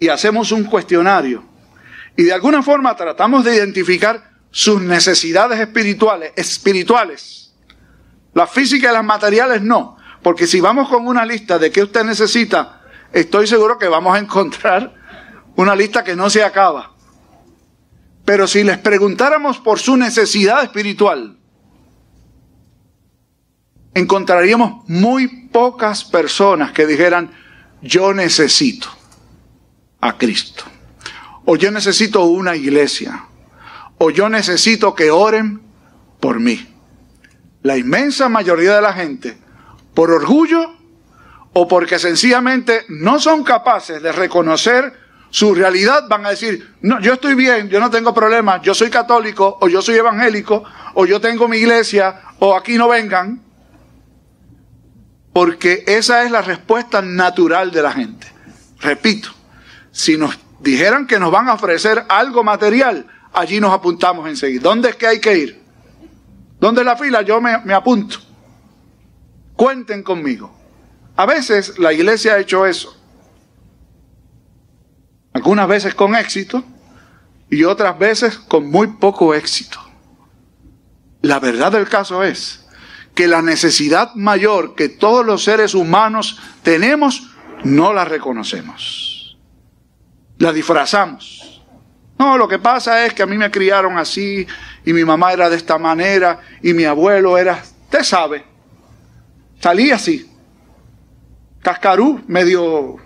y 0.00 0.08
hacemos 0.08 0.50
un 0.50 0.64
cuestionario, 0.64 1.44
y 2.16 2.24
de 2.24 2.32
alguna 2.32 2.62
forma 2.62 2.96
tratamos 2.96 3.44
de 3.44 3.54
identificar 3.54 4.31
sus 4.52 4.80
necesidades 4.82 5.58
espirituales, 5.58 6.32
espirituales, 6.36 7.52
las 8.34 8.50
físicas 8.50 8.92
y 8.92 8.94
las 8.94 9.04
materiales 9.04 9.62
no, 9.62 9.96
porque 10.22 10.46
si 10.46 10.60
vamos 10.60 10.88
con 10.88 11.06
una 11.06 11.24
lista 11.24 11.58
de 11.58 11.72
qué 11.72 11.82
usted 11.82 12.04
necesita, 12.04 12.82
estoy 13.12 13.46
seguro 13.46 13.78
que 13.78 13.88
vamos 13.88 14.14
a 14.14 14.20
encontrar 14.20 14.94
una 15.56 15.74
lista 15.74 16.04
que 16.04 16.14
no 16.14 16.30
se 16.30 16.44
acaba. 16.44 16.92
Pero 18.24 18.46
si 18.46 18.62
les 18.62 18.78
preguntáramos 18.78 19.58
por 19.58 19.80
su 19.80 19.96
necesidad 19.96 20.62
espiritual, 20.62 21.38
encontraríamos 23.94 24.88
muy 24.88 25.48
pocas 25.48 26.04
personas 26.04 26.72
que 26.72 26.86
dijeran, 26.86 27.32
yo 27.80 28.12
necesito 28.12 28.88
a 30.00 30.16
Cristo, 30.18 30.64
o 31.46 31.56
yo 31.56 31.70
necesito 31.70 32.24
una 32.24 32.54
iglesia, 32.54 33.26
o 34.04 34.10
yo 34.10 34.28
necesito 34.28 34.96
que 34.96 35.12
oren 35.12 35.62
por 36.18 36.40
mí. 36.40 36.58
La 37.62 37.76
inmensa 37.76 38.28
mayoría 38.28 38.74
de 38.74 38.82
la 38.82 38.92
gente, 38.92 39.38
por 39.94 40.10
orgullo 40.10 40.74
o 41.52 41.68
porque 41.68 42.00
sencillamente 42.00 42.84
no 42.88 43.20
son 43.20 43.44
capaces 43.44 44.02
de 44.02 44.10
reconocer 44.10 44.92
su 45.30 45.54
realidad 45.54 46.08
van 46.08 46.26
a 46.26 46.30
decir, 46.30 46.74
no, 46.80 47.00
yo 47.00 47.12
estoy 47.12 47.34
bien, 47.34 47.68
yo 47.68 47.78
no 47.78 47.90
tengo 47.90 48.12
problemas, 48.12 48.60
yo 48.62 48.74
soy 48.74 48.90
católico, 48.90 49.58
o 49.60 49.68
yo 49.68 49.80
soy 49.80 49.94
evangélico, 49.94 50.64
o 50.94 51.06
yo 51.06 51.20
tengo 51.20 51.46
mi 51.46 51.58
iglesia, 51.58 52.22
o 52.40 52.56
aquí 52.56 52.76
no 52.76 52.88
vengan. 52.88 53.40
Porque 55.32 55.84
esa 55.86 56.24
es 56.24 56.30
la 56.32 56.42
respuesta 56.42 57.02
natural 57.02 57.70
de 57.70 57.82
la 57.82 57.92
gente. 57.92 58.26
Repito, 58.80 59.30
si 59.92 60.16
nos 60.16 60.36
dijeran 60.58 61.06
que 61.06 61.20
nos 61.20 61.30
van 61.30 61.48
a 61.48 61.54
ofrecer 61.54 62.04
algo 62.08 62.42
material, 62.42 63.06
allí 63.32 63.60
nos 63.60 63.72
apuntamos 63.72 64.28
enseguida. 64.28 64.62
¿Dónde 64.62 64.90
es 64.90 64.96
que 64.96 65.06
hay 65.06 65.20
que 65.20 65.38
ir? 65.38 65.62
¿Dónde 66.60 66.82
es 66.82 66.86
la 66.86 66.96
fila? 66.96 67.22
Yo 67.22 67.40
me, 67.40 67.58
me 67.64 67.74
apunto. 67.74 68.18
Cuenten 69.56 70.02
conmigo. 70.02 70.52
A 71.16 71.26
veces 71.26 71.78
la 71.78 71.92
iglesia 71.92 72.34
ha 72.34 72.38
hecho 72.38 72.66
eso 72.66 73.02
algunas 75.32 75.66
veces 75.66 75.94
con 75.94 76.14
éxito 76.14 76.62
y 77.50 77.64
otras 77.64 77.98
veces 77.98 78.38
con 78.38 78.70
muy 78.70 78.86
poco 78.86 79.34
éxito. 79.34 79.78
La 81.20 81.38
verdad 81.38 81.72
del 81.72 81.88
caso 81.88 82.22
es 82.22 82.66
que 83.14 83.28
la 83.28 83.42
necesidad 83.42 84.14
mayor 84.14 84.74
que 84.74 84.88
todos 84.88 85.24
los 85.24 85.44
seres 85.44 85.74
humanos 85.74 86.38
tenemos 86.62 87.30
no 87.64 87.92
la 87.92 88.04
reconocemos. 88.04 89.38
La 90.38 90.52
disfrazamos. 90.52 91.61
No, 92.22 92.38
lo 92.38 92.46
que 92.46 92.60
pasa 92.60 93.04
es 93.04 93.14
que 93.14 93.24
a 93.24 93.26
mí 93.26 93.36
me 93.36 93.50
criaron 93.50 93.98
así 93.98 94.46
y 94.84 94.92
mi 94.92 95.04
mamá 95.04 95.32
era 95.32 95.50
de 95.50 95.56
esta 95.56 95.76
manera 95.76 96.38
y 96.62 96.72
mi 96.72 96.84
abuelo 96.84 97.36
era, 97.36 97.60
usted 97.84 98.04
sabe, 98.04 98.44
salí 99.60 99.90
así. 99.90 100.30
Cascarú, 101.60 102.22
medio 102.28 102.96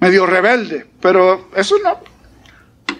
medio 0.00 0.26
rebelde, 0.26 0.84
pero 1.00 1.48
eso 1.54 1.76
no. 1.84 2.00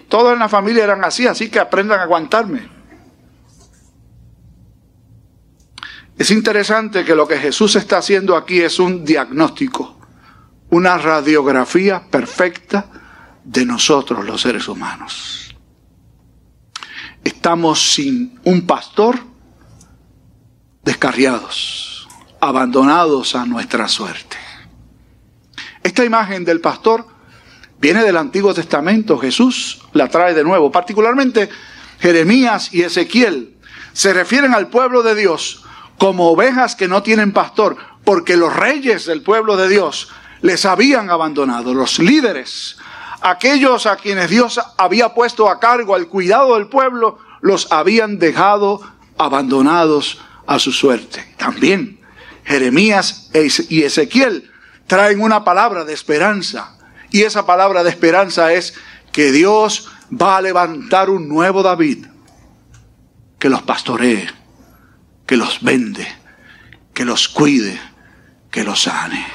Todos 0.07 0.31
en 0.31 0.39
la 0.39 0.47
familia 0.47 0.85
eran 0.85 1.03
así, 1.03 1.27
así 1.27 1.49
que 1.49 1.59
aprendan 1.59 1.99
a 1.99 2.03
aguantarme. 2.03 2.69
Es 6.17 6.31
interesante 6.31 7.03
que 7.03 7.13
lo 7.13 7.27
que 7.27 7.39
Jesús 7.39 7.75
está 7.75 7.97
haciendo 7.97 8.37
aquí 8.37 8.61
es 8.61 8.79
un 8.79 9.03
diagnóstico, 9.03 9.97
una 10.69 10.97
radiografía 10.97 12.03
perfecta 12.09 13.02
de 13.43 13.65
nosotros 13.65 14.25
los 14.25 14.41
seres 14.41 14.67
humanos. 14.67 15.55
Estamos 17.23 17.93
sin 17.93 18.39
un 18.43 18.65
pastor, 18.65 19.19
descarriados, 20.83 22.07
abandonados 22.39 23.35
a 23.35 23.45
nuestra 23.45 23.87
suerte. 23.87 24.37
Esta 25.81 26.03
imagen 26.03 26.45
del 26.45 26.61
pastor 26.61 27.07
viene 27.79 28.03
del 28.03 28.17
Antiguo 28.17 28.53
Testamento, 28.53 29.17
Jesús 29.17 29.81
la 29.93 30.07
trae 30.07 30.33
de 30.33 30.43
nuevo, 30.43 30.71
particularmente 30.71 31.49
Jeremías 31.99 32.73
y 32.73 32.81
Ezequiel 32.81 33.53
se 33.93 34.11
refieren 34.13 34.53
al 34.53 34.67
pueblo 34.67 35.03
de 35.03 35.15
Dios 35.15 35.63
como 35.97 36.29
ovejas 36.29 36.75
que 36.75 36.87
no 36.87 37.03
tienen 37.03 37.31
pastor, 37.31 37.77
porque 38.03 38.35
los 38.35 38.53
reyes 38.53 39.05
del 39.05 39.21
pueblo 39.21 39.55
de 39.55 39.69
Dios 39.69 40.09
les 40.41 40.65
habían 40.65 41.09
abandonado, 41.09 41.73
los 41.73 41.99
líderes, 41.99 42.77
aquellos 43.23 43.85
a 43.85 43.95
quienes 43.95 44.29
Dios 44.29 44.59
había 44.77 45.13
puesto 45.13 45.49
a 45.49 45.59
cargo 45.59 45.95
al 45.95 46.07
cuidado 46.07 46.55
del 46.55 46.67
pueblo, 46.67 47.17
los 47.41 47.71
habían 47.71 48.19
dejado 48.19 48.81
abandonados 49.17 50.21
a 50.45 50.59
su 50.59 50.71
suerte. 50.71 51.33
También 51.37 51.99
Jeremías 52.43 53.31
y 53.69 53.83
Ezequiel 53.83 54.51
traen 54.87 55.21
una 55.21 55.43
palabra 55.43 55.85
de 55.85 55.93
esperanza. 55.93 56.77
Y 57.09 57.21
esa 57.23 57.45
palabra 57.45 57.83
de 57.83 57.89
esperanza 57.89 58.53
es 58.53 58.73
que 59.11 59.31
Dios 59.31 59.89
va 60.11 60.37
a 60.37 60.41
levantar 60.41 61.09
un 61.09 61.27
nuevo 61.29 61.63
David 61.63 62.05
que 63.39 63.49
los 63.49 63.61
pastoree, 63.61 64.27
que 65.25 65.37
los 65.37 65.61
vende, 65.61 66.07
que 66.93 67.05
los 67.05 67.29
cuide, 67.29 67.79
que 68.51 68.63
los 68.63 68.83
sane. 68.83 69.25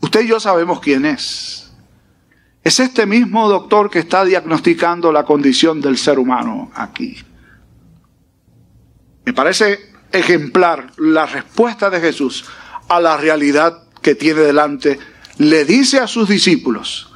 Usted 0.00 0.22
y 0.22 0.28
yo 0.28 0.40
sabemos 0.40 0.80
quién 0.80 1.04
es. 1.04 1.67
Es 2.68 2.80
este 2.80 3.06
mismo 3.06 3.48
doctor 3.48 3.88
que 3.88 4.00
está 4.00 4.26
diagnosticando 4.26 5.10
la 5.10 5.24
condición 5.24 5.80
del 5.80 5.96
ser 5.96 6.18
humano 6.18 6.70
aquí. 6.74 7.16
Me 9.24 9.32
parece 9.32 9.94
ejemplar 10.12 10.92
la 10.98 11.24
respuesta 11.24 11.88
de 11.88 11.98
Jesús 11.98 12.44
a 12.90 13.00
la 13.00 13.16
realidad 13.16 13.84
que 14.02 14.14
tiene 14.14 14.42
delante, 14.42 14.98
le 15.38 15.64
dice 15.64 15.98
a 15.98 16.06
sus 16.06 16.28
discípulos, 16.28 17.10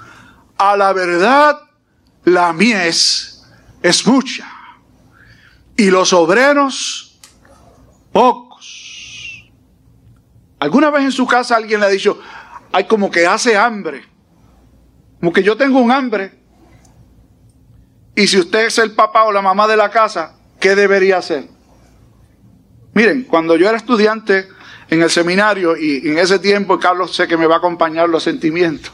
a 0.57 0.75
la 0.75 0.95
verdad 0.95 1.61
la 2.25 2.55
mies 2.55 3.45
es 3.83 4.07
mucha 4.07 4.51
y 5.77 5.91
los 5.91 6.15
obreros 6.15 7.21
pocos. 8.11 9.51
¿Alguna 10.61 10.89
vez 10.89 11.03
en 11.03 11.13
su 11.13 11.27
casa 11.27 11.57
alguien 11.57 11.81
le 11.81 11.85
ha 11.85 11.91
dicho, 11.91 12.19
hay 12.73 12.87
como 12.87 13.11
que 13.11 13.27
hace 13.27 13.55
hambre? 13.55 14.12
Como 15.23 15.33
que 15.33 15.45
yo 15.45 15.57
tengo 15.57 15.79
un 15.79 15.93
hambre. 15.93 16.33
Y 18.17 18.27
si 18.27 18.41
usted 18.41 18.67
es 18.67 18.79
el 18.79 18.91
papá 18.91 19.23
o 19.23 19.31
la 19.31 19.41
mamá 19.41 19.69
de 19.69 19.77
la 19.77 19.89
casa, 19.89 20.35
¿qué 20.59 20.75
debería 20.75 21.19
hacer? 21.19 21.45
Miren, 22.93 23.23
cuando 23.23 23.55
yo 23.55 23.69
era 23.69 23.77
estudiante 23.77 24.49
en 24.91 25.01
el 25.01 25.11
seminario 25.11 25.77
y 25.77 26.09
en 26.09 26.19
ese 26.19 26.41
tiempo, 26.41 26.77
Carlos 26.77 27.15
sé 27.15 27.29
que 27.29 27.37
me 27.37 27.47
va 27.47 27.55
a 27.55 27.59
acompañar 27.59 28.09
los 28.09 28.25
sentimientos. 28.25 28.91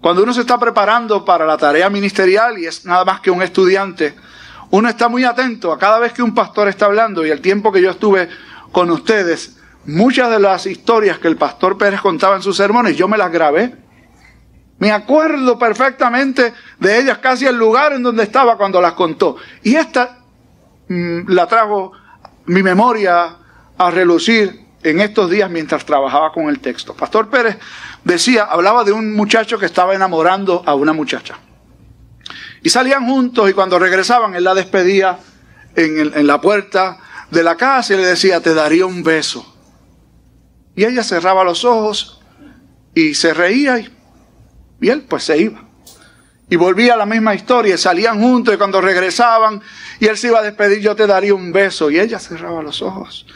Cuando 0.00 0.22
uno 0.22 0.32
se 0.32 0.42
está 0.42 0.56
preparando 0.56 1.24
para 1.24 1.44
la 1.44 1.56
tarea 1.56 1.90
ministerial 1.90 2.56
y 2.56 2.66
es 2.66 2.86
nada 2.86 3.04
más 3.04 3.20
que 3.20 3.32
un 3.32 3.42
estudiante, 3.42 4.14
uno 4.70 4.88
está 4.88 5.08
muy 5.08 5.24
atento 5.24 5.72
a 5.72 5.80
cada 5.80 5.98
vez 5.98 6.12
que 6.12 6.22
un 6.22 6.32
pastor 6.32 6.68
está 6.68 6.84
hablando 6.84 7.26
y 7.26 7.30
el 7.30 7.40
tiempo 7.40 7.72
que 7.72 7.82
yo 7.82 7.90
estuve 7.90 8.28
con 8.70 8.88
ustedes, 8.88 9.56
muchas 9.84 10.30
de 10.30 10.38
las 10.38 10.64
historias 10.66 11.18
que 11.18 11.26
el 11.26 11.36
pastor 11.36 11.76
Pérez 11.76 12.00
contaba 12.00 12.36
en 12.36 12.42
sus 12.42 12.56
sermones, 12.56 12.96
yo 12.96 13.08
me 13.08 13.18
las 13.18 13.32
grabé. 13.32 13.82
Me 14.78 14.90
acuerdo 14.90 15.58
perfectamente 15.58 16.52
de 16.78 16.98
ellas, 16.98 17.18
casi 17.18 17.46
el 17.46 17.56
lugar 17.56 17.92
en 17.92 18.02
donde 18.02 18.24
estaba 18.24 18.56
cuando 18.56 18.80
las 18.80 18.92
contó. 18.94 19.36
Y 19.62 19.76
esta 19.76 20.18
mm, 20.88 21.28
la 21.28 21.46
trajo 21.46 21.92
mi 22.46 22.62
memoria 22.62 23.36
a 23.78 23.90
relucir 23.90 24.64
en 24.82 25.00
estos 25.00 25.30
días 25.30 25.50
mientras 25.50 25.84
trabajaba 25.86 26.32
con 26.32 26.48
el 26.48 26.60
texto. 26.60 26.94
Pastor 26.94 27.30
Pérez 27.30 27.56
decía, 28.04 28.44
hablaba 28.44 28.84
de 28.84 28.92
un 28.92 29.14
muchacho 29.14 29.58
que 29.58 29.66
estaba 29.66 29.94
enamorando 29.94 30.62
a 30.66 30.74
una 30.74 30.92
muchacha. 30.92 31.38
Y 32.62 32.68
salían 32.68 33.06
juntos 33.06 33.48
y 33.48 33.52
cuando 33.52 33.78
regresaban 33.78 34.34
él 34.34 34.44
la 34.44 34.54
despedía 34.54 35.18
en, 35.76 36.12
en 36.14 36.26
la 36.26 36.40
puerta 36.40 36.98
de 37.30 37.42
la 37.42 37.56
casa 37.56 37.94
y 37.94 37.96
le 37.96 38.06
decía, 38.06 38.40
te 38.40 38.54
daría 38.54 38.86
un 38.86 39.02
beso. 39.02 39.54
Y 40.76 40.84
ella 40.84 41.02
cerraba 41.02 41.44
los 41.44 41.64
ojos 41.64 42.20
y 42.94 43.14
se 43.14 43.32
reía 43.32 43.78
y, 43.78 43.93
y 44.80 44.90
él 44.90 45.02
pues 45.08 45.24
se 45.24 45.38
iba. 45.38 45.64
Y 46.50 46.56
volvía 46.56 46.94
a 46.94 46.96
la 46.96 47.06
misma 47.06 47.34
historia, 47.34 47.76
salían 47.78 48.20
juntos 48.20 48.54
y 48.54 48.58
cuando 48.58 48.80
regresaban 48.80 49.62
y 49.98 50.06
él 50.06 50.16
se 50.16 50.28
iba 50.28 50.40
a 50.40 50.42
despedir, 50.42 50.80
yo 50.80 50.94
te 50.94 51.06
daría 51.06 51.34
un 51.34 51.52
beso. 51.52 51.90
Y 51.90 51.98
ella 51.98 52.18
cerraba 52.18 52.62
los 52.62 52.82
ojos 52.82 53.26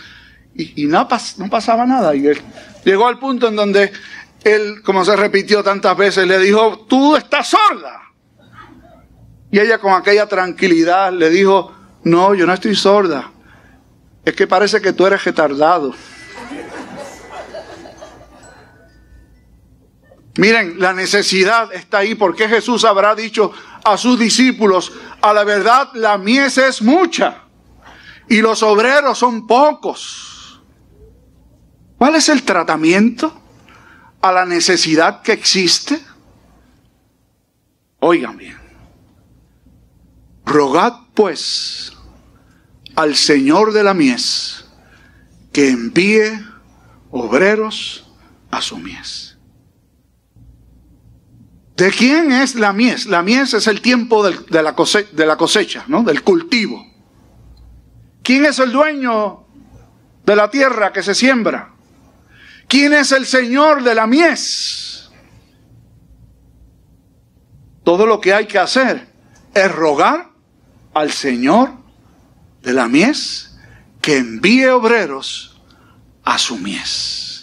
y, 0.54 0.86
no, 0.86 1.08
no, 1.38 1.50
pasaba 1.50 1.86
nada. 1.86 2.14
Y 2.14 2.26
él 2.26 2.40
llegó 2.84 3.06
al 3.06 3.18
punto 3.18 3.48
en 3.48 3.56
donde 3.56 3.92
él, 4.44 4.82
como 4.82 5.04
se 5.04 5.14
repitió 5.16 5.62
tantas 5.62 5.96
veces, 5.96 6.26
le 6.26 6.38
dijo, 6.38 6.86
tú 6.88 7.16
estás 7.16 7.48
sorda. 7.48 8.02
Y 9.50 9.60
ella 9.60 9.78
con 9.78 9.92
aquella 9.94 10.26
tranquilidad 10.26 11.12
le 11.12 11.30
dijo, 11.30 11.74
no, 12.04 12.34
yo 12.34 12.46
no 12.46 12.52
estoy 12.52 12.74
sorda. 12.74 13.30
Es 14.24 14.34
que 14.34 14.46
parece 14.46 14.80
que 14.80 14.92
tú 14.92 15.06
eres 15.06 15.24
retardado. 15.24 15.94
Miren, 20.38 20.78
la 20.78 20.92
necesidad 20.92 21.72
está 21.72 21.98
ahí 21.98 22.14
porque 22.14 22.48
Jesús 22.48 22.84
habrá 22.84 23.16
dicho 23.16 23.50
a 23.84 23.96
sus 23.96 24.16
discípulos, 24.16 24.92
a 25.20 25.32
la 25.32 25.42
verdad 25.42 25.90
la 25.94 26.16
mies 26.16 26.58
es 26.58 26.80
mucha 26.80 27.42
y 28.28 28.40
los 28.40 28.62
obreros 28.62 29.18
son 29.18 29.48
pocos. 29.48 30.62
¿Cuál 31.96 32.14
es 32.14 32.28
el 32.28 32.44
tratamiento 32.44 33.36
a 34.20 34.30
la 34.30 34.44
necesidad 34.44 35.22
que 35.22 35.32
existe? 35.32 36.00
Oigan 37.98 38.36
bien. 38.36 38.58
Rogad 40.46 41.00
pues 41.14 41.94
al 42.94 43.16
Señor 43.16 43.72
de 43.72 43.82
la 43.82 43.92
mies 43.92 44.66
que 45.52 45.70
envíe 45.70 46.46
obreros 47.10 48.08
a 48.52 48.62
su 48.62 48.78
mies. 48.78 49.27
¿De 51.78 51.92
quién 51.92 52.32
es 52.32 52.56
la 52.56 52.72
mies? 52.72 53.06
La 53.06 53.22
mies 53.22 53.54
es 53.54 53.68
el 53.68 53.80
tiempo 53.80 54.28
de, 54.28 54.62
la 54.64 54.74
cosecha, 54.74 55.10
de 55.12 55.24
la 55.24 55.36
cosecha, 55.36 55.84
¿no? 55.86 56.02
del 56.02 56.24
cultivo. 56.24 56.84
¿Quién 58.24 58.46
es 58.46 58.58
el 58.58 58.72
dueño 58.72 59.44
de 60.26 60.34
la 60.34 60.50
tierra 60.50 60.92
que 60.92 61.04
se 61.04 61.14
siembra? 61.14 61.72
¿Quién 62.66 62.94
es 62.94 63.12
el 63.12 63.26
Señor 63.26 63.84
de 63.84 63.94
la 63.94 64.08
mies? 64.08 65.08
Todo 67.84 68.06
lo 68.06 68.20
que 68.20 68.34
hay 68.34 68.46
que 68.46 68.58
hacer 68.58 69.06
es 69.54 69.70
rogar 69.70 70.30
al 70.94 71.12
Señor 71.12 71.70
de 72.60 72.72
la 72.72 72.88
mies 72.88 73.56
que 74.00 74.16
envíe 74.16 74.66
obreros 74.66 75.62
a 76.24 76.38
su 76.38 76.58
mies. 76.58 77.37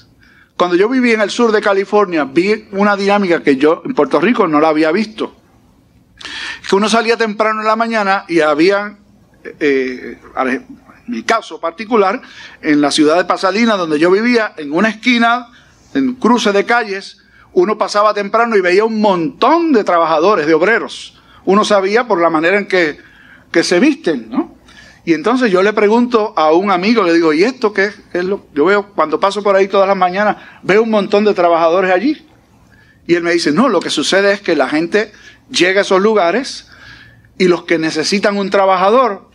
Cuando 0.58 0.78
yo 0.78 0.88
viví 0.88 1.12
en 1.12 1.22
el 1.22 1.30
sur 1.30 1.52
de 1.52 1.62
California, 1.62 2.24
vi 2.24 2.68
una 2.72 2.96
dinámica 2.96 3.44
que 3.44 3.58
yo 3.58 3.82
en 3.86 3.94
Puerto 3.94 4.20
Rico 4.22 4.48
no 4.48 4.62
la 4.62 4.70
había 4.70 4.92
visto. 4.92 5.36
Que 6.70 6.75
uno 6.75 6.88
salía 6.88 7.18
temprano 7.18 7.62
en 7.62 7.68
la 7.68 7.75
mañana 7.75 8.25
y 8.27 8.40
había 8.40 8.98
eh, 9.60 10.18
mi 11.08 11.24
caso 11.24 11.60
particular, 11.60 12.22
en 12.62 12.82
la 12.82 12.92
ciudad 12.92 13.18
de 13.18 13.25
Pasadena, 13.25 13.75
donde 13.75 14.00
yo 14.00 14.10
vivía, 14.10 14.53
en 14.58 14.72
una 14.72 14.90
esquina, 14.90 15.50
en 15.94 16.16
cruce 16.16 16.51
de 16.51 16.66
calles, 16.66 17.22
uno 17.53 17.77
pasaba 17.77 18.14
temprano 18.14 18.56
y 18.56 18.62
veía 18.62 18.86
un 18.86 19.00
montón 19.00 19.72
de 19.72 19.84
trabajadores, 19.84 20.48
de 20.48 20.53
obreros. 20.53 21.22
Uno 21.46 21.64
sabía 21.64 22.08
por 22.08 22.20
la 22.22 22.29
manera 22.29 22.58
en 22.58 22.68
que, 22.68 22.98
que 23.51 23.64
se 23.64 23.79
visten, 23.79 24.29
¿no? 24.29 24.54
Y 25.05 25.13
entonces 25.13 25.51
yo 25.51 25.61
le 25.61 25.72
pregunto 25.72 26.33
a 26.35 26.51
un 26.51 26.72
amigo, 26.72 27.03
le 27.03 27.13
digo, 27.13 27.31
¿y 27.31 27.44
esto 27.44 27.72
qué 27.72 27.91
es 28.11 28.25
lo? 28.25 28.48
Yo 28.55 28.65
veo, 28.65 28.87
cuando 28.94 29.20
paso 29.20 29.44
por 29.44 29.55
ahí 29.55 29.68
todas 29.68 29.87
las 29.87 29.96
mañanas, 29.96 30.37
veo 30.63 30.81
un 30.81 30.89
montón 30.89 31.24
de 31.24 31.35
trabajadores 31.35 31.91
allí. 31.91 32.27
Y 33.05 33.13
él 33.13 33.22
me 33.22 33.31
dice, 33.31 33.51
no, 33.51 33.70
lo 33.70 33.79
que 33.79 33.91
sucede 33.91 34.33
es 34.33 34.41
que 34.41 34.55
la 34.55 34.68
gente 34.68 35.11
llega 35.51 35.81
a 35.81 35.83
esos 35.83 36.01
lugares 36.01 36.68
y 37.37 37.48
los 37.48 37.65
que 37.65 37.77
necesitan 37.77 38.35
un 38.35 38.50
trabajador 38.50 39.29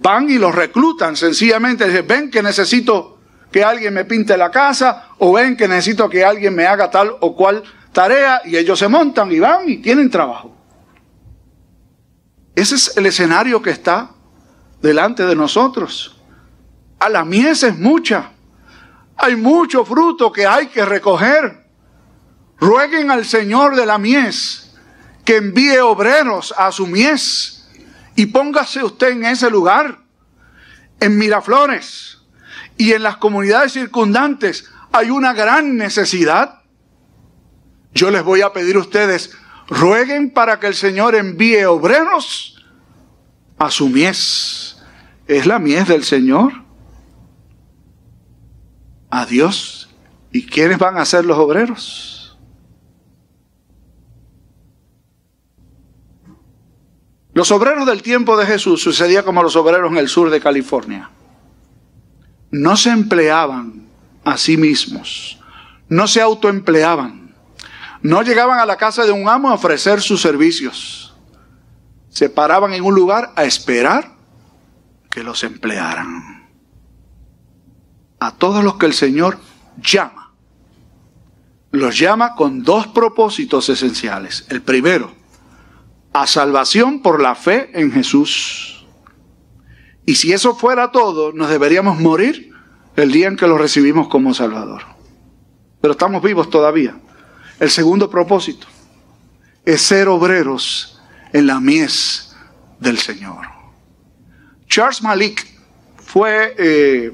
van 0.00 0.28
y 0.28 0.38
los 0.38 0.52
reclutan 0.52 1.16
sencillamente. 1.16 1.86
Dicen, 1.86 2.06
ven 2.08 2.30
que 2.30 2.42
necesito 2.42 3.20
que 3.52 3.62
alguien 3.62 3.94
me 3.94 4.04
pinte 4.04 4.36
la 4.36 4.50
casa 4.50 5.10
o 5.18 5.32
ven 5.32 5.56
que 5.56 5.68
necesito 5.68 6.10
que 6.10 6.24
alguien 6.24 6.56
me 6.56 6.66
haga 6.66 6.90
tal 6.90 7.12
o 7.20 7.36
cual 7.36 7.62
tarea 7.92 8.42
y 8.44 8.56
ellos 8.56 8.80
se 8.80 8.88
montan 8.88 9.30
y 9.30 9.38
van 9.38 9.68
y 9.70 9.76
tienen 9.76 10.10
trabajo. 10.10 10.56
Ese 12.56 12.74
es 12.74 12.96
el 12.96 13.06
escenario 13.06 13.62
que 13.62 13.70
está 13.70 14.13
delante 14.84 15.24
de 15.24 15.34
nosotros. 15.34 16.14
A 16.98 17.08
la 17.08 17.24
mies 17.24 17.62
es 17.62 17.78
mucha. 17.78 18.32
Hay 19.16 19.34
mucho 19.34 19.82
fruto 19.82 20.30
que 20.30 20.46
hay 20.46 20.66
que 20.66 20.84
recoger. 20.84 21.64
Rueguen 22.60 23.10
al 23.10 23.24
Señor 23.24 23.76
de 23.76 23.86
la 23.86 23.96
mies 23.96 24.74
que 25.24 25.36
envíe 25.36 25.78
obreros 25.78 26.52
a 26.58 26.70
su 26.70 26.86
mies 26.86 27.66
y 28.14 28.26
póngase 28.26 28.84
usted 28.84 29.12
en 29.12 29.24
ese 29.24 29.48
lugar, 29.48 30.00
en 31.00 31.16
Miraflores 31.16 32.18
y 32.76 32.92
en 32.92 33.04
las 33.04 33.16
comunidades 33.16 33.72
circundantes. 33.72 34.70
Hay 34.92 35.08
una 35.08 35.32
gran 35.32 35.78
necesidad. 35.78 36.60
Yo 37.94 38.10
les 38.10 38.22
voy 38.22 38.42
a 38.42 38.52
pedir 38.52 38.76
a 38.76 38.80
ustedes, 38.80 39.30
rueguen 39.66 40.30
para 40.30 40.60
que 40.60 40.66
el 40.66 40.74
Señor 40.74 41.14
envíe 41.14 41.64
obreros 41.64 42.62
a 43.58 43.70
su 43.70 43.88
mies. 43.88 44.73
Es 45.26 45.46
la 45.46 45.58
mies 45.58 45.88
del 45.88 46.04
Señor. 46.04 46.52
A 49.10 49.26
Dios. 49.26 49.90
¿Y 50.32 50.46
quiénes 50.46 50.78
van 50.78 50.98
a 50.98 51.04
ser 51.04 51.24
los 51.24 51.38
obreros? 51.38 52.36
Los 57.32 57.50
obreros 57.50 57.86
del 57.86 58.02
tiempo 58.02 58.36
de 58.36 58.46
Jesús 58.46 58.80
sucedía 58.80 59.24
como 59.24 59.42
los 59.42 59.56
obreros 59.56 59.90
en 59.90 59.98
el 59.98 60.08
sur 60.08 60.30
de 60.30 60.40
California. 60.40 61.10
No 62.50 62.76
se 62.76 62.90
empleaban 62.90 63.88
a 64.24 64.36
sí 64.36 64.56
mismos, 64.56 65.40
no 65.88 66.06
se 66.06 66.20
autoempleaban, 66.20 67.34
no 68.02 68.22
llegaban 68.22 68.60
a 68.60 68.66
la 68.66 68.76
casa 68.76 69.04
de 69.04 69.10
un 69.10 69.28
amo 69.28 69.50
a 69.50 69.54
ofrecer 69.54 70.00
sus 70.00 70.20
servicios. 70.20 71.14
Se 72.08 72.30
paraban 72.30 72.72
en 72.72 72.84
un 72.84 72.94
lugar 72.94 73.32
a 73.34 73.44
esperar 73.44 74.13
que 75.14 75.22
los 75.22 75.44
emplearan. 75.44 76.48
A 78.18 78.32
todos 78.32 78.64
los 78.64 78.74
que 78.74 78.86
el 78.86 78.94
Señor 78.94 79.38
llama, 79.80 80.32
los 81.70 81.96
llama 81.96 82.34
con 82.34 82.64
dos 82.64 82.88
propósitos 82.88 83.68
esenciales. 83.68 84.44
El 84.48 84.62
primero, 84.62 85.12
a 86.12 86.26
salvación 86.26 87.00
por 87.00 87.22
la 87.22 87.36
fe 87.36 87.70
en 87.74 87.92
Jesús. 87.92 88.86
Y 90.04 90.16
si 90.16 90.32
eso 90.32 90.56
fuera 90.56 90.90
todo, 90.90 91.32
nos 91.32 91.48
deberíamos 91.48 92.00
morir 92.00 92.52
el 92.96 93.12
día 93.12 93.28
en 93.28 93.36
que 93.36 93.46
lo 93.46 93.56
recibimos 93.56 94.08
como 94.08 94.34
Salvador. 94.34 94.82
Pero 95.80 95.92
estamos 95.92 96.22
vivos 96.22 96.50
todavía. 96.50 96.96
El 97.60 97.70
segundo 97.70 98.10
propósito 98.10 98.66
es 99.64 99.80
ser 99.80 100.08
obreros 100.08 101.00
en 101.32 101.46
la 101.46 101.60
mies 101.60 102.34
del 102.80 102.98
Señor. 102.98 103.53
Charles 104.68 105.02
Malik 105.02 105.46
fue 105.96 106.54
eh, 106.58 107.12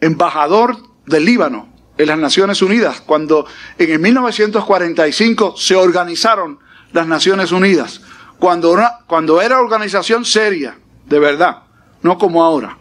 embajador 0.00 0.76
del 1.06 1.24
Líbano 1.24 1.68
en 1.98 2.06
las 2.06 2.18
Naciones 2.18 2.62
Unidas 2.62 3.00
cuando 3.00 3.46
en 3.78 3.90
el 3.90 3.98
1945 3.98 5.56
se 5.56 5.76
organizaron 5.76 6.58
las 6.92 7.06
Naciones 7.06 7.52
Unidas, 7.52 8.02
cuando, 8.38 8.76
cuando 9.06 9.40
era 9.40 9.60
organización 9.60 10.24
seria, 10.24 10.78
de 11.06 11.18
verdad, 11.18 11.62
no 12.02 12.18
como 12.18 12.44
ahora. 12.44 12.78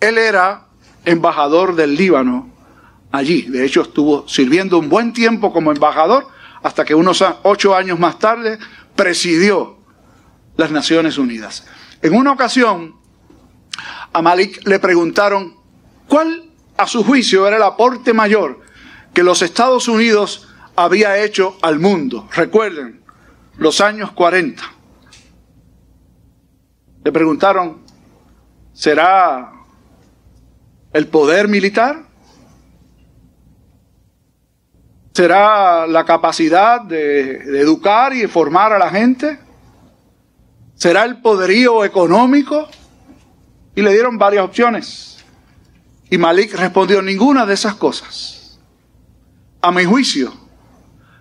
Él 0.00 0.18
era 0.18 0.66
embajador 1.04 1.74
del 1.76 1.94
Líbano 1.94 2.50
allí. 3.12 3.42
De 3.42 3.64
hecho, 3.64 3.82
estuvo 3.82 4.28
sirviendo 4.28 4.78
un 4.78 4.88
buen 4.88 5.12
tiempo 5.12 5.52
como 5.52 5.70
embajador 5.72 6.26
hasta 6.62 6.84
que 6.84 6.94
unos 6.94 7.24
ocho 7.44 7.74
años 7.74 7.98
más 7.98 8.18
tarde 8.18 8.58
presidió 8.94 9.75
las 10.56 10.70
Naciones 10.70 11.18
Unidas. 11.18 11.66
En 12.02 12.14
una 12.14 12.32
ocasión, 12.32 12.96
a 14.12 14.22
Malik 14.22 14.66
le 14.66 14.78
preguntaron 14.78 15.56
cuál 16.08 16.44
a 16.76 16.86
su 16.86 17.04
juicio 17.04 17.46
era 17.46 17.56
el 17.56 17.62
aporte 17.62 18.12
mayor 18.12 18.60
que 19.14 19.22
los 19.22 19.42
Estados 19.42 19.88
Unidos 19.88 20.48
había 20.76 21.22
hecho 21.22 21.56
al 21.62 21.78
mundo. 21.78 22.28
Recuerden, 22.34 23.02
los 23.56 23.80
años 23.80 24.12
40. 24.12 24.62
Le 27.04 27.12
preguntaron, 27.12 27.82
¿será 28.72 29.52
el 30.92 31.06
poder 31.08 31.48
militar? 31.48 32.04
¿Será 35.12 35.86
la 35.86 36.04
capacidad 36.04 36.82
de, 36.82 37.36
educar 37.60 38.12
y 38.12 38.26
formar 38.26 38.74
a 38.74 38.78
la 38.78 38.90
gente? 38.90 39.38
¿Será 40.76 41.04
el 41.04 41.20
poderío 41.20 41.84
económico? 41.84 42.68
Y 43.74 43.82
le 43.82 43.92
dieron 43.92 44.18
varias 44.18 44.44
opciones. 44.44 45.24
Y 46.10 46.18
Malik 46.18 46.54
respondió 46.54 47.02
ninguna 47.02 47.44
de 47.44 47.54
esas 47.54 47.74
cosas. 47.74 48.60
A 49.60 49.72
mi 49.72 49.84
juicio, 49.84 50.32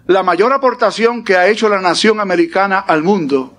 la 0.08 0.22
mayor 0.22 0.54
aportación 0.54 1.24
que 1.24 1.36
ha 1.36 1.48
hecho 1.48 1.68
la 1.68 1.82
nación 1.82 2.20
americana 2.20 2.80
al 2.80 3.02
mundo 3.02 3.58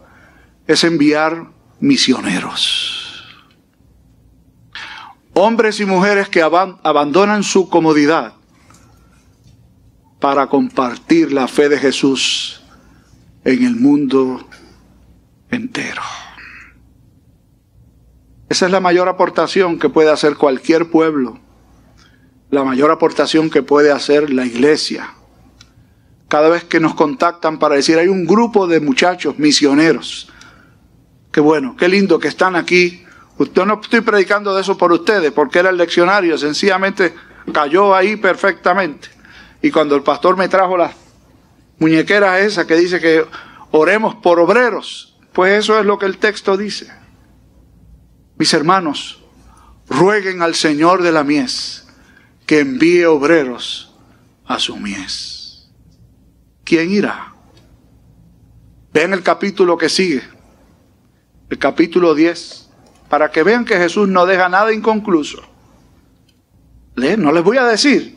es 0.67 0.85
enviar 0.85 1.47
misioneros. 1.81 3.25
Hombres 5.33 5.81
y 5.81 5.85
mujeres 5.85 6.29
que 6.29 6.43
abandonan 6.43 7.43
su 7.43 7.69
comodidad 7.69 8.35
para 10.21 10.47
compartir 10.47 11.33
la 11.33 11.49
fe 11.49 11.69
de 11.69 11.79
Jesús 11.79 12.63
en 13.45 13.65
el 13.65 13.77
mundo 13.77 14.46
entero. 15.51 16.03
Esa 18.49 18.67
es 18.67 18.73
la 18.73 18.81
mayor 18.81 19.09
aportación 19.09 19.79
que 19.79 19.89
puede 19.89 20.11
hacer 20.11 20.37
cualquier 20.37 20.91
pueblo, 20.91 21.39
la 22.51 22.63
mayor 22.63 22.91
aportación 22.91 23.51
que 23.51 23.63
puede 23.63 23.91
hacer 23.91 24.31
la 24.31 24.47
iglesia. 24.47 25.15
Cada 26.29 26.49
vez 26.49 26.65
que 26.65 26.81
nos 26.81 26.95
contactan 26.95 27.59
para 27.59 27.75
decir, 27.75 27.99
hay 27.99 28.09
un 28.09 28.25
grupo 28.25 28.67
de 28.67 28.81
muchachos 28.81 29.39
misioneros, 29.39 30.33
qué 31.33 31.41
bueno, 31.41 31.77
qué 31.77 31.89
lindo 31.89 32.19
que 32.19 32.29
están 32.29 32.57
aquí. 32.57 33.05
Yo 33.53 33.67
no 33.67 33.81
estoy 33.83 34.01
predicando 34.01 34.55
de 34.55 34.63
eso 34.63 34.79
por 34.79 34.93
ustedes, 34.93 35.33
porque 35.33 35.59
era 35.59 35.71
el 35.71 35.77
leccionario, 35.77 36.39
sencillamente 36.39 37.15
cayó 37.53 37.95
ahí 37.95 38.17
perfectamente. 38.17 39.09
Y 39.61 39.71
cuando 39.71 39.97
el 39.97 40.03
pastor 40.03 40.37
me 40.37 40.49
trajo 40.49 40.77
las 40.77 40.93
muñequeras 41.79 42.41
esa 42.41 42.67
que 42.67 42.77
dice 42.77 43.01
que 43.01 43.25
oremos 43.73 44.15
por 44.15 44.39
obreros, 44.39 45.16
pues 45.37 45.53
eso 45.53 45.79
es 45.79 45.85
lo 45.85 45.99
que 45.99 46.07
el 46.07 46.17
texto 46.17 46.57
dice. 46.57 46.91
Mis 48.39 48.55
hermanos, 48.55 49.23
rueguen 49.87 50.41
al 50.41 50.55
Señor 50.55 51.03
de 51.03 51.13
la 51.13 51.25
mies 51.25 51.87
que 52.47 52.61
envíe 52.61 53.05
obreros 53.05 53.95
a 54.47 54.59
su 54.59 54.79
mies. 54.79 55.69
¿Quién 56.65 56.91
irá? 56.91 57.35
Vean 58.95 59.13
el 59.13 59.23
capítulo 59.23 59.77
que 59.77 59.91
sigue, 59.91 60.23
el 61.51 61.59
capítulo 61.59 62.15
10, 62.15 62.71
para 63.11 63.31
que 63.31 63.43
vean 63.43 63.67
que 63.67 63.77
Jesús 63.77 64.09
no 64.09 64.25
deja 64.25 64.49
nada 64.49 64.73
inconcluso. 64.73 65.43
Leen, 66.95 67.23
no 67.23 67.31
les 67.31 67.45
voy 67.45 67.59
a 67.59 67.65
decir, 67.67 68.17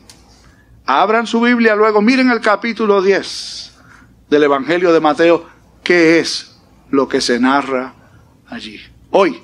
Abran 0.86 1.26
su 1.26 1.42
Biblia 1.42 1.76
luego, 1.76 2.00
miren 2.00 2.30
el 2.30 2.40
capítulo 2.40 3.02
10 3.02 3.72
del 4.30 4.42
Evangelio 4.42 4.90
de 4.94 5.00
Mateo, 5.00 5.46
qué 5.84 6.18
es 6.18 6.49
lo 6.90 7.08
que 7.08 7.20
se 7.20 7.38
narra 7.38 7.94
allí. 8.46 8.80
Hoy, 9.10 9.38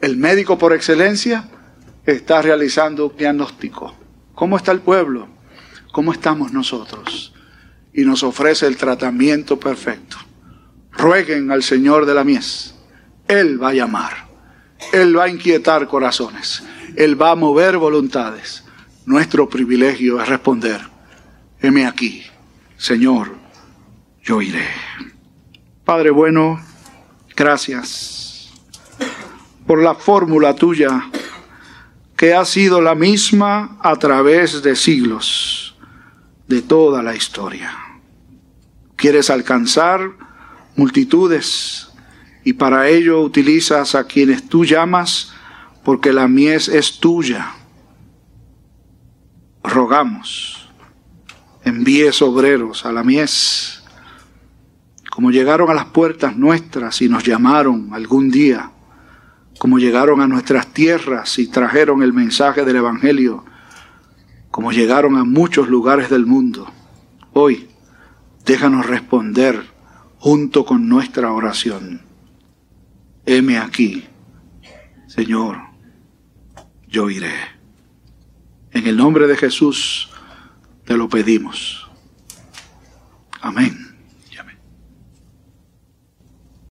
el 0.00 0.16
médico 0.16 0.58
por 0.58 0.72
excelencia 0.72 1.48
está 2.04 2.42
realizando 2.42 3.06
un 3.06 3.16
diagnóstico. 3.16 3.94
¿Cómo 4.34 4.56
está 4.56 4.72
el 4.72 4.80
pueblo? 4.80 5.28
¿Cómo 5.92 6.12
estamos 6.12 6.52
nosotros? 6.52 7.34
Y 7.92 8.02
nos 8.02 8.22
ofrece 8.22 8.66
el 8.66 8.76
tratamiento 8.76 9.58
perfecto. 9.58 10.16
Rueguen 10.92 11.50
al 11.50 11.62
Señor 11.62 12.06
de 12.06 12.14
la 12.14 12.24
mies. 12.24 12.74
Él 13.26 13.62
va 13.62 13.70
a 13.70 13.74
llamar. 13.74 14.28
Él 14.92 15.16
va 15.18 15.24
a 15.24 15.28
inquietar 15.28 15.88
corazones. 15.88 16.62
Él 16.96 17.20
va 17.20 17.32
a 17.32 17.34
mover 17.34 17.78
voluntades. 17.78 18.64
Nuestro 19.08 19.48
privilegio 19.48 20.20
es 20.20 20.28
responder, 20.28 20.82
heme 21.62 21.86
aquí, 21.86 22.24
Señor, 22.76 23.36
yo 24.22 24.42
iré. 24.42 24.68
Padre 25.88 26.10
bueno, 26.10 26.60
gracias 27.34 28.50
por 29.66 29.82
la 29.82 29.94
fórmula 29.94 30.54
tuya 30.54 31.08
que 32.14 32.34
ha 32.34 32.44
sido 32.44 32.82
la 32.82 32.94
misma 32.94 33.78
a 33.80 33.96
través 33.96 34.62
de 34.62 34.76
siglos, 34.76 35.78
de 36.46 36.60
toda 36.60 37.02
la 37.02 37.16
historia. 37.16 37.74
Quieres 38.96 39.30
alcanzar 39.30 40.10
multitudes 40.76 41.88
y 42.44 42.52
para 42.52 42.90
ello 42.90 43.22
utilizas 43.22 43.94
a 43.94 44.04
quienes 44.04 44.46
tú 44.46 44.66
llamas 44.66 45.32
porque 45.84 46.12
la 46.12 46.28
mies 46.28 46.68
es 46.68 47.00
tuya. 47.00 47.54
Rogamos, 49.62 50.68
envíes 51.64 52.20
obreros 52.20 52.84
a 52.84 52.92
la 52.92 53.02
mies, 53.02 53.77
como 55.18 55.32
llegaron 55.32 55.68
a 55.68 55.74
las 55.74 55.86
puertas 55.86 56.36
nuestras 56.36 57.02
y 57.02 57.08
nos 57.08 57.24
llamaron 57.24 57.88
algún 57.92 58.30
día, 58.30 58.70
como 59.58 59.80
llegaron 59.80 60.20
a 60.20 60.28
nuestras 60.28 60.68
tierras 60.68 61.40
y 61.40 61.48
trajeron 61.48 62.04
el 62.04 62.12
mensaje 62.12 62.64
del 62.64 62.76
Evangelio, 62.76 63.44
como 64.52 64.70
llegaron 64.70 65.16
a 65.16 65.24
muchos 65.24 65.68
lugares 65.68 66.08
del 66.08 66.24
mundo. 66.24 66.70
Hoy, 67.32 67.68
déjanos 68.46 68.86
responder 68.86 69.66
junto 70.18 70.64
con 70.64 70.88
nuestra 70.88 71.32
oración. 71.32 72.00
Heme 73.26 73.58
aquí, 73.58 74.04
Señor, 75.08 75.58
yo 76.86 77.10
iré. 77.10 77.34
En 78.70 78.86
el 78.86 78.96
nombre 78.96 79.26
de 79.26 79.36
Jesús 79.36 80.10
te 80.84 80.96
lo 80.96 81.08
pedimos. 81.08 81.90
Amén. 83.40 83.87